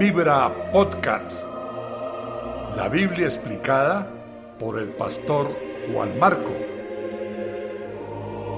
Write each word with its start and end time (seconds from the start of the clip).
Vibra 0.00 0.72
Podcast. 0.72 1.44
La 2.74 2.88
Biblia 2.88 3.26
explicada 3.26 4.10
por 4.58 4.78
el 4.78 4.88
pastor 4.88 5.54
Juan 5.86 6.18
Marco. 6.18 6.56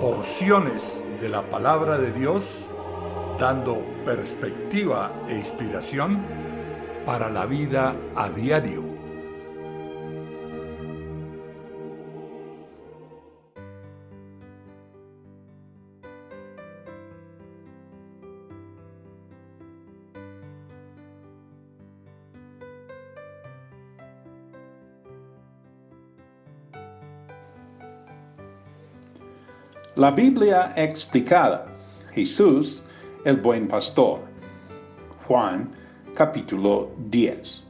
Porciones 0.00 1.04
de 1.20 1.28
la 1.28 1.42
palabra 1.42 1.98
de 1.98 2.12
Dios 2.12 2.66
dando 3.40 3.84
perspectiva 4.04 5.10
e 5.26 5.34
inspiración 5.34 6.24
para 7.04 7.28
la 7.28 7.44
vida 7.46 7.96
a 8.14 8.28
diario. 8.28 8.91
La 30.02 30.10
Biblia 30.10 30.72
explicada. 30.74 31.64
Jesús, 32.10 32.82
el 33.24 33.36
buen 33.36 33.68
pastor. 33.68 34.18
Juan, 35.28 35.70
capítulo 36.16 36.90
10. 37.08 37.64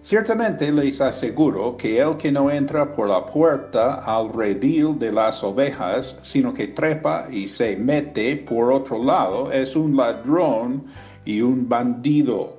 Ciertamente 0.00 0.70
les 0.70 1.00
aseguro 1.00 1.76
que 1.76 2.00
el 2.00 2.16
que 2.18 2.30
no 2.30 2.48
entra 2.52 2.94
por 2.94 3.08
la 3.08 3.26
puerta 3.26 3.94
al 4.04 4.32
redil 4.32 4.96
de 4.96 5.10
las 5.10 5.42
ovejas, 5.42 6.20
sino 6.22 6.54
que 6.54 6.68
trepa 6.68 7.26
y 7.32 7.48
se 7.48 7.74
mete 7.74 8.36
por 8.36 8.72
otro 8.72 9.02
lado, 9.02 9.50
es 9.50 9.74
un 9.74 9.96
ladrón 9.96 10.84
y 11.24 11.40
un 11.40 11.68
bandido. 11.68 12.56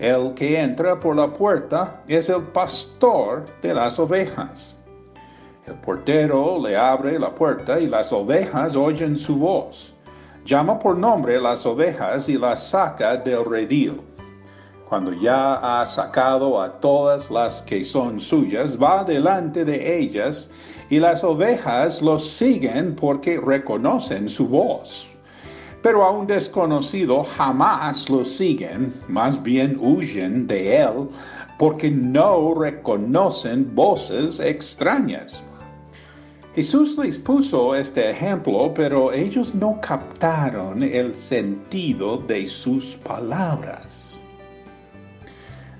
El 0.00 0.34
que 0.34 0.60
entra 0.60 0.98
por 0.98 1.14
la 1.14 1.32
puerta 1.32 2.02
es 2.08 2.28
el 2.28 2.42
pastor 2.42 3.44
de 3.62 3.72
las 3.72 4.00
ovejas. 4.00 4.74
El 5.66 5.76
portero 5.76 6.58
le 6.62 6.76
abre 6.76 7.18
la 7.18 7.34
puerta 7.34 7.80
y 7.80 7.86
las 7.86 8.12
ovejas 8.12 8.76
oyen 8.76 9.16
su 9.16 9.36
voz. 9.36 9.94
Llama 10.44 10.78
por 10.78 10.98
nombre 10.98 11.40
las 11.40 11.64
ovejas 11.64 12.28
y 12.28 12.36
las 12.36 12.68
saca 12.68 13.16
del 13.16 13.46
redil. 13.46 13.98
Cuando 14.86 15.14
ya 15.14 15.54
ha 15.54 15.86
sacado 15.86 16.60
a 16.60 16.80
todas 16.80 17.30
las 17.30 17.62
que 17.62 17.82
son 17.82 18.20
suyas, 18.20 18.76
va 18.76 19.04
delante 19.04 19.64
de 19.64 19.98
ellas 20.00 20.50
y 20.90 20.98
las 20.98 21.24
ovejas 21.24 22.02
lo 22.02 22.18
siguen 22.18 22.94
porque 22.94 23.40
reconocen 23.40 24.28
su 24.28 24.46
voz. 24.46 25.08
Pero 25.80 26.04
a 26.04 26.10
un 26.10 26.26
desconocido 26.26 27.22
jamás 27.22 28.10
lo 28.10 28.22
siguen, 28.26 28.92
más 29.08 29.42
bien 29.42 29.78
huyen 29.80 30.46
de 30.46 30.82
él 30.82 31.08
porque 31.58 31.90
no 31.90 32.52
reconocen 32.52 33.74
voces 33.74 34.40
extrañas. 34.40 35.42
Jesús 36.54 36.96
les 36.98 37.18
puso 37.18 37.74
este 37.74 38.10
ejemplo, 38.10 38.72
pero 38.72 39.12
ellos 39.12 39.56
no 39.56 39.80
captaron 39.80 40.84
el 40.84 41.16
sentido 41.16 42.18
de 42.18 42.46
sus 42.46 42.94
palabras. 42.94 44.22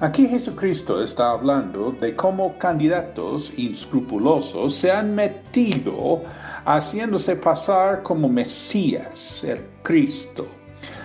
Aquí 0.00 0.26
Jesucristo 0.26 1.00
está 1.00 1.30
hablando 1.30 1.92
de 1.92 2.12
cómo 2.14 2.58
candidatos 2.58 3.52
inscrupulosos 3.56 4.74
se 4.74 4.90
han 4.90 5.14
metido 5.14 6.24
haciéndose 6.64 7.36
pasar 7.36 8.02
como 8.02 8.28
Mesías, 8.28 9.44
el 9.44 9.64
Cristo. 9.84 10.48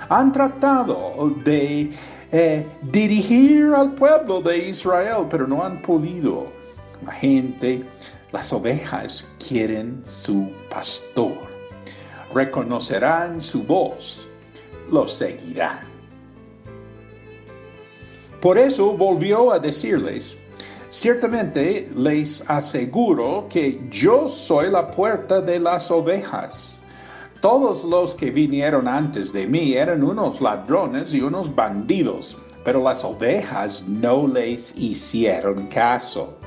Han 0.09 0.31
tratado 0.31 1.31
de 1.45 1.91
eh, 2.31 2.65
dirigir 2.91 3.67
al 3.75 3.93
pueblo 3.93 4.41
de 4.41 4.69
Israel, 4.69 5.27
pero 5.29 5.45
no 5.45 5.63
han 5.63 5.79
podido. 5.83 6.47
La 7.05 7.13
gente 7.13 7.85
las 8.31 8.53
ovejas 8.53 9.27
quieren 9.45 10.01
su 10.05 10.51
pastor. 10.69 11.37
Reconocerán 12.33 13.41
su 13.41 13.63
voz, 13.63 14.27
lo 14.91 15.07
seguirán. 15.07 15.79
Por 18.39 18.57
eso 18.57 18.93
volvió 18.93 19.51
a 19.51 19.59
decirles, 19.59 20.37
ciertamente 20.89 21.89
les 21.95 22.47
aseguro 22.49 23.47
que 23.49 23.81
yo 23.89 24.29
soy 24.29 24.69
la 24.69 24.91
puerta 24.91 25.41
de 25.41 25.59
las 25.59 25.89
ovejas. 25.89 26.83
Todos 27.41 27.83
los 27.83 28.15
que 28.15 28.31
vinieron 28.31 28.87
antes 28.87 29.33
de 29.33 29.47
mí 29.47 29.73
eran 29.73 30.03
unos 30.03 30.39
ladrones 30.39 31.13
y 31.13 31.21
unos 31.21 31.53
bandidos, 31.53 32.37
pero 32.63 32.83
las 32.83 33.03
ovejas 33.03 33.85
no 33.87 34.27
les 34.27 34.75
hicieron 34.77 35.67
caso. 35.67 36.37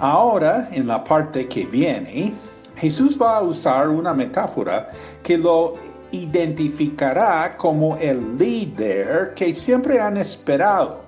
Ahora, 0.00 0.68
en 0.72 0.86
la 0.86 1.04
parte 1.04 1.46
que 1.46 1.66
viene, 1.66 2.32
Jesús 2.76 3.20
va 3.20 3.36
a 3.36 3.42
usar 3.42 3.90
una 3.90 4.14
metáfora 4.14 4.90
que 5.22 5.36
lo 5.36 5.74
identificará 6.10 7.54
como 7.58 7.96
el 7.98 8.38
líder 8.38 9.34
que 9.34 9.52
siempre 9.52 10.00
han 10.00 10.16
esperado 10.16 11.02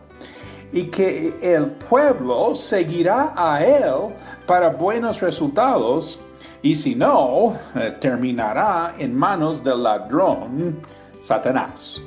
y 0.72 0.84
que 0.84 1.34
el 1.40 1.66
pueblo 1.70 2.54
seguirá 2.54 3.32
a 3.34 3.64
él 3.64 4.14
para 4.46 4.68
buenos 4.68 5.20
resultados 5.20 6.20
y 6.60 6.74
si 6.74 6.94
no, 6.94 7.56
eh, 7.74 7.96
terminará 7.98 8.94
en 8.98 9.16
manos 9.16 9.64
del 9.64 9.82
ladrón 9.82 10.80
Satanás. 11.20 12.00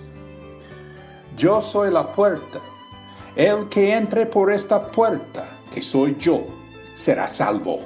Yo 1.36 1.60
soy 1.62 1.92
la 1.92 2.12
puerta. 2.12 2.60
El 3.36 3.68
que 3.70 3.94
entre 3.94 4.26
por 4.26 4.52
esta 4.52 4.82
puerta, 4.92 5.46
que 5.74 5.82
soy 5.82 6.16
yo, 6.18 6.46
será 6.96 7.28
salvo. 7.28 7.82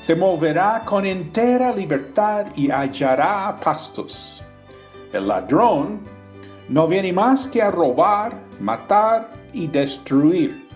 Se 0.00 0.14
moverá 0.14 0.82
con 0.84 1.04
entera 1.04 1.74
libertad 1.74 2.46
y 2.54 2.70
hallará 2.70 3.56
pastos. 3.56 4.40
El 5.12 5.26
ladrón 5.26 6.00
no 6.68 6.86
viene 6.86 7.12
más 7.12 7.48
que 7.48 7.62
a 7.62 7.70
robar, 7.70 8.38
matar 8.60 9.28
y 9.52 9.66
destruir. 9.66 10.68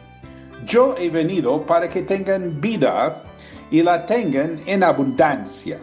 Yo 0.65 0.97
he 0.99 1.09
venido 1.09 1.65
para 1.67 1.89
que 1.89 2.03
tengan 2.03 2.61
vida 2.61 3.23
y 3.71 3.83
la 3.83 4.05
tengan 4.07 4.61
en 4.67 4.83
abundancia. 4.83 5.79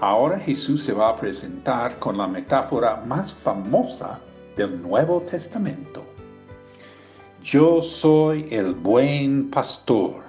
Ahora 0.00 0.38
Jesús 0.38 0.82
se 0.82 0.92
va 0.92 1.10
a 1.10 1.16
presentar 1.16 1.98
con 1.98 2.18
la 2.18 2.26
metáfora 2.26 2.96
más 3.06 3.32
famosa 3.32 4.18
del 4.56 4.82
Nuevo 4.82 5.20
Testamento. 5.22 6.11
Yo 7.42 7.82
soy 7.82 8.46
el 8.52 8.72
buen 8.72 9.50
pastor. 9.50 10.22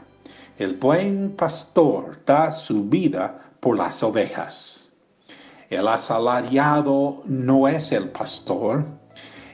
El 0.58 0.78
buen 0.78 1.36
pastor 1.36 2.18
da 2.26 2.50
su 2.52 2.86
vida 2.86 3.52
por 3.60 3.78
las 3.78 4.02
ovejas. 4.02 4.88
El 5.70 5.88
asalariado 5.88 7.22
no 7.26 7.68
es 7.68 7.92
el 7.92 8.10
pastor 8.10 8.84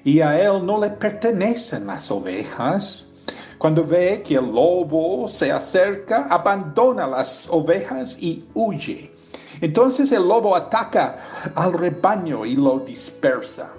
y 0.05 0.21
a 0.21 0.39
él 0.41 0.65
no 0.65 0.79
le 0.79 0.89
pertenecen 0.91 1.85
las 1.85 2.09
ovejas. 2.09 3.11
Cuando 3.57 3.83
ve 3.83 4.23
que 4.25 4.35
el 4.35 4.45
lobo 4.45 5.27
se 5.27 5.51
acerca, 5.51 6.27
abandona 6.29 7.07
las 7.07 7.49
ovejas 7.51 8.17
y 8.21 8.47
huye. 8.53 9.11
Entonces 9.59 10.13
el 10.13 10.25
lobo 10.25 10.55
ataca 10.55 11.51
al 11.55 11.73
rebaño 11.73 12.45
y 12.45 12.55
lo 12.55 12.79
dispersa. 12.79 13.69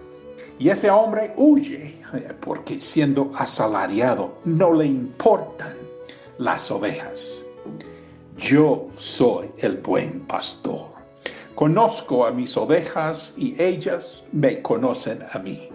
Y 0.61 0.69
ese 0.69 0.91
hombre 0.91 1.33
huye 1.39 1.99
eh, 2.13 2.35
porque 2.39 2.79
siendo 2.79 3.33
asalariado 3.35 4.35
no 4.45 4.75
le 4.75 4.85
importan 4.85 5.75
las 6.37 6.71
ovejas. 6.71 7.43
Yo 8.37 8.87
soy 8.97 9.49
el 9.57 9.79
buen 9.79 10.21
pastor. 10.27 10.85
Conozco 11.55 12.27
a 12.27 12.31
mis 12.31 12.59
ovejas 12.59 13.33
y 13.39 13.61
ellas 13.61 14.27
me 14.33 14.61
conocen 14.61 15.25
a 15.33 15.39
mí. 15.39 15.71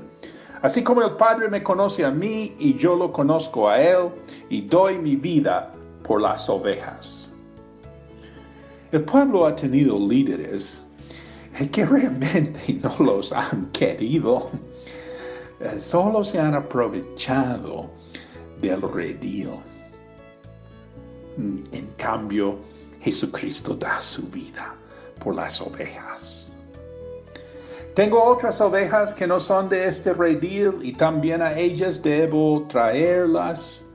Así 0.61 0.83
como 0.83 1.01
el 1.01 1.15
Padre 1.15 1.49
me 1.49 1.63
conoce 1.63 2.05
a 2.05 2.11
mí 2.11 2.55
y 2.59 2.75
yo 2.75 2.95
lo 2.95 3.11
conozco 3.11 3.67
a 3.67 3.81
Él 3.81 4.09
y 4.49 4.61
doy 4.61 4.99
mi 4.99 5.15
vida 5.15 5.71
por 6.03 6.21
las 6.21 6.47
ovejas. 6.47 7.27
El 8.91 9.03
pueblo 9.03 9.47
ha 9.47 9.55
tenido 9.55 9.97
líderes 9.97 10.84
que 11.71 11.85
realmente 11.85 12.79
no 12.83 12.93
los 12.99 13.31
han 13.31 13.71
querido. 13.71 14.49
Eh, 15.59 15.79
solo 15.79 16.23
se 16.23 16.39
han 16.39 16.53
aprovechado 16.53 17.89
del 18.61 18.81
redil. 18.81 19.51
En 21.37 21.87
cambio, 21.97 22.57
Jesucristo 23.01 23.75
da 23.75 24.01
su 24.01 24.23
vida 24.27 24.75
por 25.23 25.35
las 25.35 25.61
ovejas. 25.61 26.53
Tengo 27.93 28.21
otras 28.21 28.59
ovejas 28.59 29.13
que 29.13 29.25
no 29.25 29.39
son 29.39 29.69
de 29.69 29.85
este 29.85 30.13
redil 30.13 30.73
y 30.81 30.91
también 30.93 31.41
a 31.41 31.57
ellas 31.57 32.01
debo 32.01 32.65
traerlas. 32.67 33.87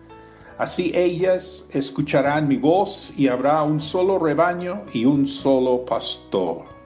Así 0.57 0.93
ellas 0.95 1.67
escucharán 1.73 2.49
mi 2.49 2.57
voz 2.57 3.13
y 3.17 3.29
habrá 3.29 3.63
un 3.63 3.81
solo 3.81 4.19
rebaño 4.19 4.83
y 4.95 5.05
un 5.05 5.27
solo 5.27 5.85
pastor. 5.85 6.80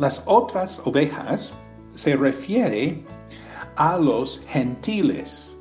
Las 0.00 0.22
otras 0.24 0.80
ovejas 0.86 1.52
se 1.92 2.16
refiere 2.16 3.04
a 3.76 3.98
los 3.98 4.42
gentiles, 4.48 5.54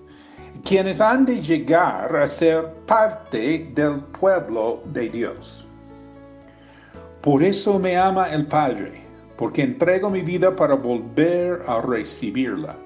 quienes 0.64 1.02
han 1.02 1.26
de 1.26 1.42
llegar 1.42 2.16
a 2.16 2.26
ser 2.26 2.74
parte 2.88 3.70
del 3.76 4.00
pueblo 4.18 4.82
de 4.94 5.10
Dios. 5.10 5.68
Por 7.22 7.44
eso 7.44 7.78
me 7.80 7.98
ama 7.98 8.30
el 8.30 8.48
Padre, 8.48 9.02
porque 9.36 9.64
entrego 9.64 10.10
mi 10.10 10.22
vida 10.22 10.56
para 10.56 10.76
volver 10.76 11.62
a 11.68 11.82
recibirla. 11.82 12.78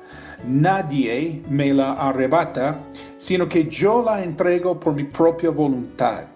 Nadie 0.48 1.44
me 1.50 1.72
la 1.72 1.94
arrebata, 1.94 2.80
sino 3.20 3.48
que 3.48 3.66
yo 3.66 4.02
la 4.02 4.24
entrego 4.24 4.80
por 4.80 4.96
mi 4.96 5.04
propia 5.04 5.52
voluntad. 5.52 6.33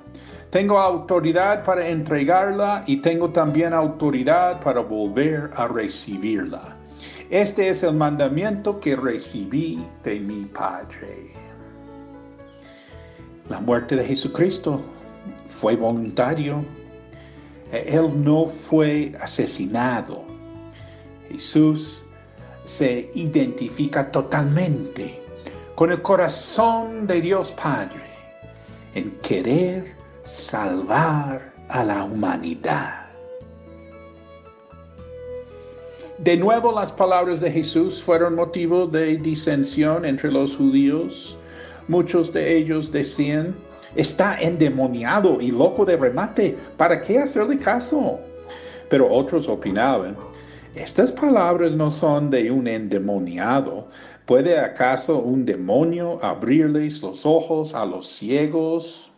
Tengo 0.49 0.79
autoridad 0.79 1.63
para 1.63 1.87
entregarla 1.87 2.83
y 2.87 2.97
tengo 2.97 3.29
también 3.31 3.73
autoridad 3.73 4.61
para 4.61 4.79
volver 4.79 5.49
a 5.55 5.67
recibirla. 5.67 6.77
Este 7.29 7.67
es 7.67 7.83
el 7.83 7.93
mandamiento 7.93 8.79
que 8.79 8.95
recibí 8.95 9.85
de 10.05 10.19
mi 10.21 10.45
Padre. 10.45 11.33
La 13.49 13.59
muerte 13.59 13.97
de 13.97 14.05
Jesucristo 14.05 14.81
fue 15.47 15.75
voluntario. 15.75 16.63
Él 17.73 18.23
no 18.23 18.45
fue 18.45 19.13
asesinado. 19.19 20.23
Jesús 21.29 22.05
se 22.63 23.11
identifica 23.15 24.09
totalmente 24.09 25.21
con 25.75 25.91
el 25.91 26.01
corazón 26.01 27.05
de 27.05 27.19
Dios 27.19 27.51
Padre 27.51 28.03
en 28.95 29.11
querer 29.21 29.96
salvar 30.27 31.53
a 31.69 31.83
la 31.85 32.03
humanidad. 32.03 33.07
De 36.17 36.35
nuevo 36.35 36.73
las 36.73 36.91
palabras 36.91 37.39
de 37.39 37.49
Jesús 37.49 38.03
fueron 38.03 38.35
motivo 38.35 38.87
de 38.87 39.17
disensión 39.17 40.03
entre 40.03 40.31
los 40.31 40.57
judíos. 40.57 41.37
Muchos 41.87 42.33
de 42.33 42.57
ellos 42.57 42.91
decían, 42.91 43.55
está 43.95 44.37
endemoniado 44.41 45.39
y 45.39 45.51
loco 45.51 45.85
de 45.85 45.95
remate, 45.95 46.57
¿para 46.75 46.99
qué 46.99 47.19
hacerle 47.19 47.57
caso? 47.57 48.19
Pero 48.89 49.09
otros 49.09 49.47
opinaban, 49.47 50.17
estas 50.75 51.11
palabras 51.11 51.73
no 51.73 51.89
son 51.89 52.29
de 52.29 52.51
un 52.51 52.67
endemoniado. 52.67 53.87
¿Puede 54.25 54.59
acaso 54.59 55.19
un 55.19 55.45
demonio 55.45 56.19
abrirles 56.21 57.01
los 57.01 57.25
ojos 57.25 57.73
a 57.73 57.85
los 57.85 58.07
ciegos? 58.07 59.11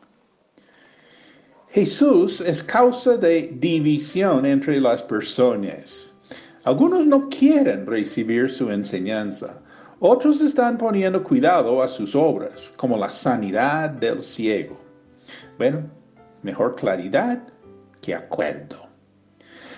Jesús 1.71 2.41
es 2.41 2.63
causa 2.63 3.15
de 3.15 3.55
división 3.59 4.43
entre 4.43 4.81
las 4.81 5.03
personas. 5.03 6.17
Algunos 6.63 7.05
no 7.05 7.29
quieren 7.29 7.85
recibir 7.85 8.49
su 8.49 8.71
enseñanza. 8.71 9.61
Otros 9.99 10.41
están 10.41 10.79
poniendo 10.79 11.21
cuidado 11.21 11.83
a 11.83 11.87
sus 11.87 12.15
obras, 12.15 12.73
como 12.75 12.97
la 12.97 13.07
sanidad 13.07 13.91
del 13.91 14.19
ciego. 14.19 14.79
Bueno, 15.59 15.83
mejor 16.41 16.75
claridad 16.75 17.39
que 18.01 18.15
acuerdo. 18.15 18.87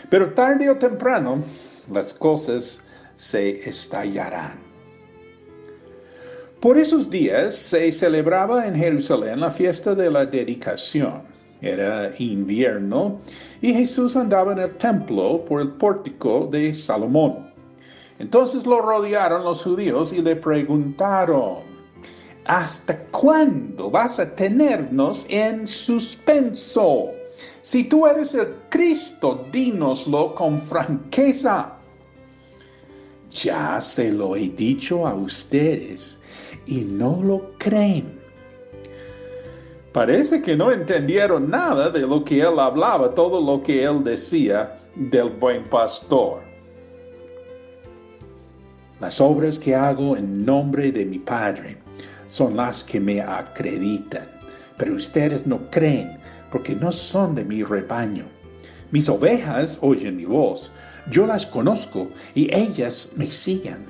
Pero 0.10 0.34
tarde 0.34 0.70
o 0.70 0.78
temprano 0.78 1.44
las 1.92 2.14
cosas 2.14 2.80
se 3.16 3.68
estallarán. 3.68 4.58
Por 6.62 6.78
esos 6.78 7.10
días 7.10 7.54
se 7.54 7.92
celebraba 7.92 8.66
en 8.66 8.76
Jerusalén 8.76 9.42
la 9.42 9.52
fiesta 9.52 9.94
de 9.94 10.10
la 10.10 10.26
dedicación 10.26 11.31
era 11.62 12.14
invierno, 12.18 13.20
y 13.62 13.74
Jesús 13.74 14.16
andaba 14.16 14.54
en 14.54 14.60
el 14.60 14.76
templo 14.78 15.46
por 15.46 15.62
el 15.62 15.70
pórtico 15.70 16.48
de 16.52 16.74
Salomón. 16.74 17.52
Entonces 18.20 18.66
lo 18.66 18.82
rodearon 18.82 19.44
los 19.44 19.64
judíos 19.64 20.14
y 20.14 20.22
le 20.22 20.36
preguntaron, 20.36 21.60
¿hasta 22.46 22.98
cuándo 23.06 23.90
vas 23.90 24.20
a 24.20 24.36
tenernos 24.36 25.26
en 25.30 25.66
suspenso? 25.66 27.10
Si 27.64 27.84
tú 27.84 28.06
eres 28.06 28.34
el 28.36 28.54
Cristo, 28.70 29.46
dínoslo 29.52 30.36
con 30.36 30.60
franqueza. 30.60 31.74
Ya 33.32 33.80
se 33.80 34.12
lo 34.12 34.36
he 34.36 34.50
dicho 34.50 35.08
a 35.08 35.14
ustedes 35.14 36.22
y 36.68 36.82
no 36.82 37.22
lo 37.24 37.54
creen. 37.58 38.21
Parece 39.94 40.42
que 40.42 40.56
no 40.56 40.72
entendieron 40.72 41.50
nada 41.50 41.90
de 41.90 42.00
lo 42.02 42.24
que 42.24 42.40
él 42.40 42.60
hablaba, 42.60 43.14
todo 43.14 43.42
lo 43.42 43.62
que 43.62 43.84
él 43.84 44.02
decía 44.06 44.78
del 44.96 45.30
buen 45.30 45.66
pastor. 45.66 46.42
Las 49.02 49.20
obras 49.20 49.60
que 49.60 49.76
hago 49.76 50.16
en 50.16 50.46
nombre 50.46 50.94
de 50.94 51.04
mi 51.04 51.20
Padre 51.20 51.78
son 52.28 52.56
las 52.56 52.86
que 52.86 53.02
me 53.02 53.20
acreditan, 53.20 54.24
pero 54.78 54.96
ustedes 54.96 55.46
no 55.46 55.60
creen 55.70 56.18
porque 56.52 56.74
no 56.74 56.92
son 56.94 57.36
de 57.36 57.44
mi 57.44 57.62
rebaño. 57.62 58.26
Mis 58.92 59.10
ovejas 59.10 59.78
oyen 59.82 60.16
mi 60.16 60.26
voz, 60.26 60.72
yo 61.10 61.26
las 61.26 61.46
conozco 61.46 62.08
y 62.34 62.54
ellas 62.56 63.12
me 63.18 63.26
siguen. 63.26 63.86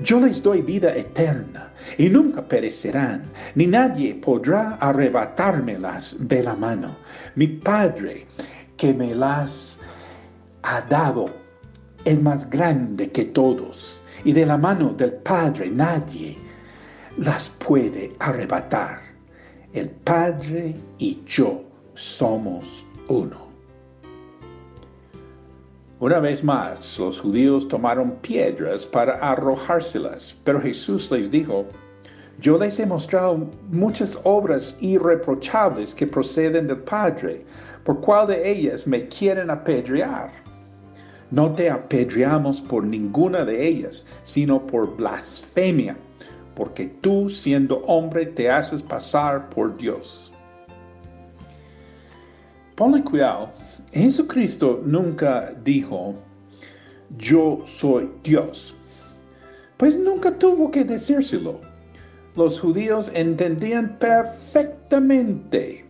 Yo 0.00 0.20
les 0.20 0.42
doy 0.42 0.62
vida 0.62 0.94
eterna 0.94 1.72
y 1.98 2.08
nunca 2.08 2.46
perecerán, 2.46 3.22
ni 3.54 3.66
nadie 3.66 4.14
podrá 4.14 4.76
arrebatármelas 4.80 6.16
de 6.28 6.42
la 6.42 6.56
mano. 6.56 6.96
Mi 7.36 7.46
Padre 7.46 8.26
que 8.76 8.92
me 8.92 9.14
las 9.14 9.78
ha 10.62 10.80
dado 10.82 11.26
es 12.04 12.20
más 12.20 12.50
grande 12.50 13.10
que 13.10 13.24
todos, 13.26 14.00
y 14.24 14.32
de 14.32 14.46
la 14.46 14.58
mano 14.58 14.92
del 14.94 15.12
Padre 15.12 15.70
nadie 15.70 16.36
las 17.16 17.48
puede 17.48 18.12
arrebatar. 18.18 19.00
El 19.72 19.90
Padre 19.90 20.74
y 20.98 21.22
yo 21.24 21.62
somos 21.94 22.84
uno. 23.08 23.43
Una 26.04 26.18
vez 26.18 26.44
más, 26.44 26.98
los 26.98 27.22
judíos 27.22 27.66
tomaron 27.66 28.10
piedras 28.16 28.84
para 28.84 29.14
arrojárselas, 29.14 30.36
pero 30.44 30.60
Jesús 30.60 31.10
les 31.10 31.30
dijo, 31.30 31.64
yo 32.42 32.58
les 32.58 32.78
he 32.78 32.84
mostrado 32.84 33.48
muchas 33.70 34.18
obras 34.24 34.76
irreprochables 34.82 35.94
que 35.94 36.06
proceden 36.06 36.66
del 36.66 36.80
Padre, 36.80 37.42
por 37.84 38.02
cuál 38.02 38.26
de 38.26 38.50
ellas 38.50 38.86
me 38.86 39.08
quieren 39.08 39.48
apedrear. 39.48 40.30
No 41.30 41.50
te 41.54 41.70
apedreamos 41.70 42.60
por 42.60 42.84
ninguna 42.84 43.42
de 43.42 43.66
ellas, 43.66 44.06
sino 44.24 44.60
por 44.66 44.94
blasfemia, 44.98 45.96
porque 46.54 46.84
tú, 47.00 47.30
siendo 47.30 47.78
hombre, 47.86 48.26
te 48.26 48.50
haces 48.50 48.82
pasar 48.82 49.48
por 49.48 49.74
Dios. 49.78 50.30
Ponle 52.74 53.02
cuidado 53.02 53.48
Jesucristo 53.94 54.82
nunca 54.84 55.54
dijo, 55.62 56.16
yo 57.16 57.62
soy 57.64 58.10
Dios. 58.24 58.74
Pues 59.76 59.96
nunca 59.96 60.36
tuvo 60.36 60.70
que 60.70 60.82
decírselo. 60.82 61.60
Los 62.34 62.58
judíos 62.58 63.08
entendían 63.14 63.96
perfectamente 64.00 65.84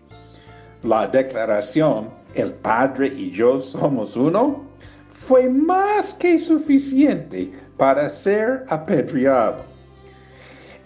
la 0.82 1.06
declaración, 1.08 2.10
el 2.34 2.52
Padre 2.52 3.06
y 3.06 3.30
yo 3.30 3.58
somos 3.58 4.16
uno, 4.16 4.62
fue 5.08 5.48
más 5.48 6.12
que 6.12 6.38
suficiente 6.38 7.50
para 7.78 8.06
ser 8.10 8.66
apedreado. 8.68 9.62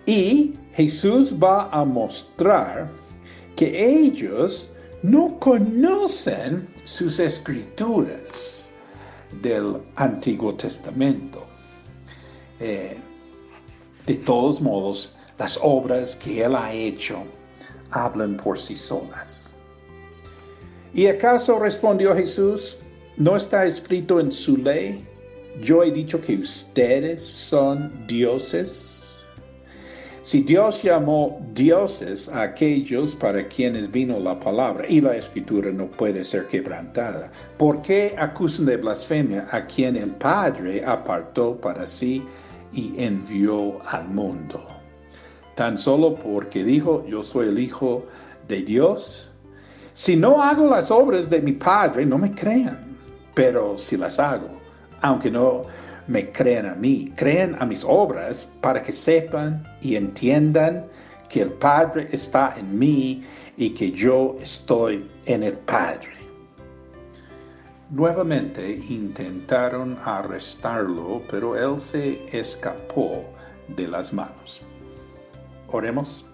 Y 0.07 0.55
Jesús 0.75 1.35
va 1.35 1.69
a 1.71 1.85
mostrar 1.85 2.89
que 3.57 3.85
ellos 3.85 4.73
no 5.03 5.39
conocen 5.39 6.69
sus 6.85 7.21
escrituras 7.21 8.71
del 9.43 9.77
Antiguo 9.97 10.55
Testamento. 10.55 11.47
Eh, 12.61 12.97
de 14.07 14.15
todos 14.15 14.61
modos, 14.61 15.17
las 15.39 15.59
obras 15.63 16.17
que 16.17 16.43
Él 16.43 16.57
ha 16.57 16.73
hecho 16.73 17.23
hablan 17.91 18.37
por 18.37 18.59
sí 18.59 18.75
solas. 18.75 19.53
¿Y 20.95 21.07
acaso 21.07 21.59
respondió 21.59 22.15
Jesús, 22.15 22.79
no 23.17 23.37
está 23.37 23.67
escrito 23.67 24.19
en 24.19 24.33
su 24.33 24.57
ley? 24.57 25.07
Yo 25.61 25.83
he 25.83 25.91
dicho 25.91 26.21
que 26.21 26.37
ustedes 26.37 27.23
son 27.23 28.07
dioses 28.07 28.98
si 30.29 30.43
Dios 30.43 30.83
llamó 30.83 31.41
dioses 31.55 32.29
a 32.29 32.43
aquellos 32.43 33.17
para 33.17 33.49
quienes 33.49 33.91
vino 33.91 34.21
la 34.21 34.39
palabra 34.39 34.87
y 34.87 35.01
la 35.01 35.17
escritura 35.17 35.71
no 35.71 35.87
puede 35.87 36.23
ser 36.23 36.47
quebrantada, 36.49 37.33
¿por 37.57 37.81
qué 37.81 38.15
acusan 38.19 38.67
de 38.67 38.77
blasfemia 38.77 39.49
a 39.51 39.65
quien 39.65 39.97
el 39.97 40.11
Padre 40.17 40.85
apartó 40.85 41.57
para 41.59 41.87
sí 41.87 42.23
y 42.75 42.93
envió 43.03 43.81
al 43.87 44.07
mundo? 44.09 44.67
Tan 45.55 45.79
solo 45.79 46.15
porque 46.17 46.63
dijo, 46.63 47.07
yo 47.07 47.23
soy 47.23 47.49
el 47.49 47.59
Hijo 47.59 48.05
de 48.49 48.61
Dios. 48.61 49.33
Si 49.95 50.15
no 50.15 50.43
hago 50.43 50.69
las 50.69 50.91
obras 50.91 51.31
de 51.31 51.41
mi 51.41 51.53
Padre, 51.53 52.05
no 52.05 52.19
me 52.19 52.35
crean, 52.35 52.99
pero 53.33 53.79
si 53.79 53.97
las 53.97 54.21
hago, 54.21 54.51
aunque 55.01 55.31
no 55.31 55.63
me 56.09 56.31
crean 56.31 56.67
a 56.67 56.75
mí, 56.75 57.13
crean 57.17 57.57
a 57.61 57.67
mis 57.67 57.85
obras 57.85 58.51
para 58.61 58.83
que 58.83 58.93
sepan 58.93 59.65
y 59.81 59.95
entiendan 59.95 60.87
que 61.29 61.43
el 61.43 61.53
Padre 61.53 62.09
está 62.11 62.55
en 62.57 62.79
mí 62.79 63.23
y 63.57 63.71
que 63.71 63.91
yo 63.93 64.37
estoy 64.41 65.09
en 65.27 65.43
el 65.43 65.59
Padre. 65.59 66.13
Nuevamente 67.91 68.83
intentaron 68.89 69.99
arrestarlo, 70.05 71.23
pero 71.31 71.57
él 71.57 71.81
se 71.81 72.19
escapó 72.37 73.25
de 73.77 73.89
las 73.89 74.13
manos. 74.13 74.63
Oremos. 75.71 76.25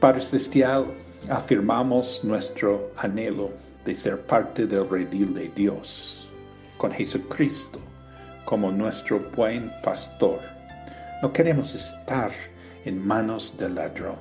Padre 0.00 0.20
Celestial, 0.20 0.86
afirmamos 1.30 2.22
nuestro 2.24 2.90
anhelo 2.96 3.50
de 3.84 3.94
ser 3.94 4.20
parte 4.26 4.66
del 4.66 4.88
redil 4.88 5.34
de 5.34 5.48
Dios, 5.56 6.17
con 6.78 6.92
Jesucristo 6.92 7.78
como 8.44 8.70
nuestro 8.70 9.20
buen 9.36 9.70
pastor. 9.82 10.40
No 11.20 11.32
queremos 11.32 11.74
estar 11.74 12.32
en 12.84 13.06
manos 13.06 13.56
del 13.58 13.74
ladrón. 13.74 14.16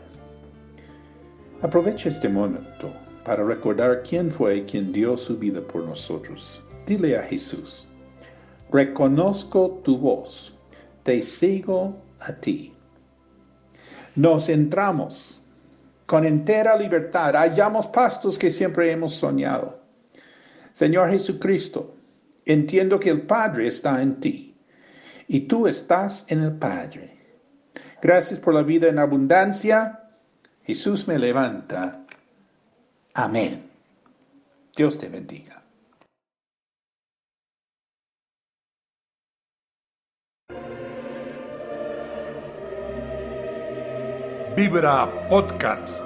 Aprovecha 1.61 2.09
este 2.09 2.27
momento 2.27 2.91
para 3.23 3.43
recordar 3.43 4.03
quién 4.03 4.29
fue 4.29 4.65
quien 4.65 4.91
dio 4.91 5.15
su 5.15 5.37
vida 5.37 5.61
por 5.61 5.83
nosotros. 5.83 6.61
Dile 6.85 7.17
a 7.17 7.23
Jesús, 7.23 7.87
reconozco 8.71 9.81
tu 9.83 9.97
voz, 9.97 10.57
te 11.03 11.21
sigo 11.21 11.95
a 12.19 12.33
ti. 12.33 12.73
Nos 14.15 14.49
entramos 14.49 15.41
con 16.05 16.25
entera 16.25 16.75
libertad, 16.77 17.33
hallamos 17.33 17.87
pastos 17.87 18.39
que 18.39 18.49
siempre 18.49 18.91
hemos 18.91 19.13
soñado. 19.13 19.79
Señor 20.73 21.09
Jesucristo, 21.09 21.96
entiendo 22.47 22.99
que 22.99 23.09
el 23.09 23.21
Padre 23.21 23.67
está 23.67 24.01
en 24.01 24.19
ti 24.19 24.55
y 25.27 25.41
tú 25.41 25.67
estás 25.67 26.25
en 26.29 26.43
el 26.43 26.53
Padre. 26.53 27.17
Gracias 28.01 28.39
por 28.39 28.53
la 28.53 28.63
vida 28.63 28.87
en 28.87 28.99
abundancia. 28.99 30.11
Jesús 30.63 31.07
me 31.07 31.19
levanta. 31.19 32.05
Amén. 33.13 33.69
Dios 34.75 34.97
te 34.97 35.09
bendiga. 35.09 35.63
Vibra 44.55 45.29
Podcast. 45.29 46.01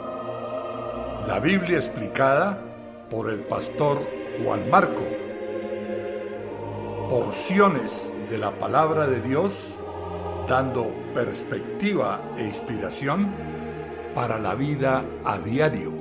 La 1.27 1.39
Biblia 1.39 1.77
explicada 1.77 2.62
por 3.10 3.29
el 3.29 3.39
pastor 3.41 4.05
Juan 4.38 4.69
Marco. 4.69 5.30
Porciones 7.12 8.15
de 8.30 8.38
la 8.38 8.58
palabra 8.58 9.06
de 9.06 9.20
Dios 9.20 9.75
dando 10.48 10.96
perspectiva 11.13 12.22
e 12.38 12.46
inspiración 12.46 13.36
para 14.15 14.39
la 14.39 14.56
vida 14.56 15.03
a 15.25 15.38
diario. 15.38 16.00